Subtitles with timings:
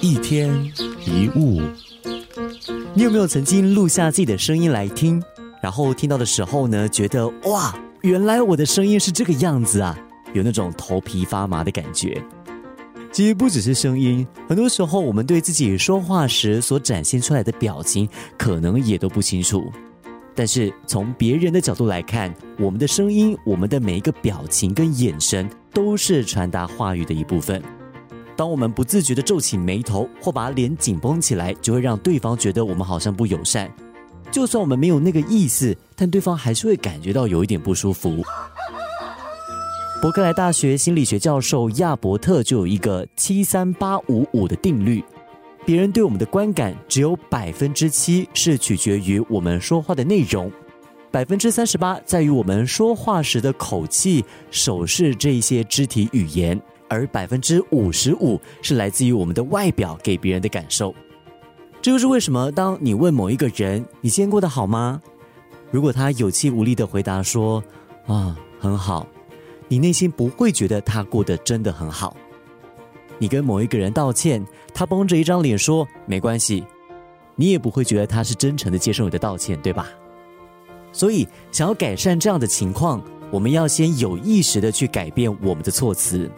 [0.00, 0.50] 一天
[1.04, 1.60] 一物，
[2.94, 5.22] 你有没有曾经录下自己的声音来听？
[5.62, 9.98] 然后听到的时候呢，觉得哇，原来我的声音是这个样子啊，
[10.32, 12.22] 有那种头皮发麻的感觉。
[13.12, 19.70] 其实不只是声音，很多时候我们对自己说话时所展现出来的表情，可能也都不清楚。
[20.34, 27.62] 但是从别人的角度来看，我们的声音、我们的每一个表情跟眼神，都是传达话语的一部分。
[28.36, 33.70] 当我们不自觉的皱起眉头或把脸紧绷起来，就会让对方觉得我们好像不友善。
[34.30, 38.22] 就算我们没有那个意思，但对方还是会感觉到有一点不舒服。
[40.02, 45.02] 伯克莱大学心理学教授亚伯特就有一个七三八五五的定律。
[45.64, 50.52] 别人对我们的观感只有百分之七是取决于我们说话的内容，
[51.10, 56.60] 百分之三十八在于我们说话时的口气、手势这一些肢体语言，
[56.94, 60.94] 而百分之五十五是来自于我们的外表给别人的感受。
[61.82, 65.02] 这就是为什么当你问某一个人“你今天过得好吗”，
[65.70, 67.62] 如果他有气无力的回答说
[68.06, 69.06] “啊，很好”，
[69.68, 72.16] 你内心不会觉得他过得真的很好。
[73.18, 76.64] 你跟某一个人道歉，他绷着一张脸说没关系，
[77.36, 79.88] 你也不会觉得他是真诚的接受你的道歉，对吧？
[80.90, 86.30] 所以，想要改善这样的情况，我们要先有意识的去改变我们的措辞。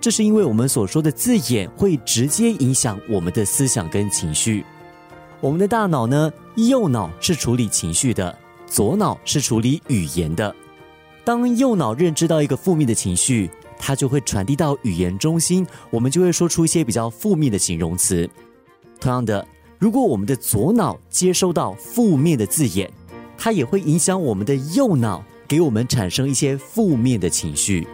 [0.00, 4.64] 这是因为我们所说的字眼会直接影响我们的思想跟情绪。
[5.40, 10.54] 我们的大脑呢，右脑是处理情绪的，左脑是处理语言的。
[11.24, 13.50] 当右脑认知到一个负面的情绪。
[13.82, 18.28] 它就会传递到语言中心，我们就会说出一些比较负面的形容词。
[19.00, 19.42] 同样的，
[19.78, 22.92] 如果我们的左脑接收到负面的字眼，
[23.38, 27.88] 它也会影响我们的右脑，给我们产生一些负面的情绪。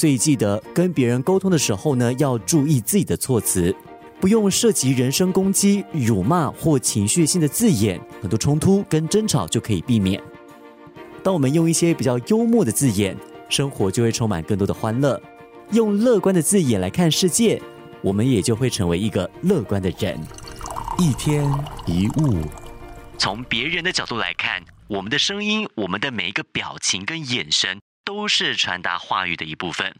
[0.00, 3.76] 所以记得跟别人沟通的时候呢，要注意自己的措辞，
[4.18, 10.18] 不用涉及人身攻击、辱骂或情绪性的字眼，很多冲突跟争吵就可以避免。
[11.22, 13.14] 当我们用一些比较幽默的字眼。
[13.50, 15.20] 生活就会充满更多的欢乐。
[15.72, 17.60] 用乐观的字眼来看世界，
[18.00, 20.18] 我们也就会成为一个乐观的人。
[20.98, 21.44] 一天
[21.84, 22.40] 一物，
[23.18, 27.80] 从别人的角度来看，我们的声音、我们的每一个表情跟眼神，
[28.10, 29.94] 都是传达话语的一部分。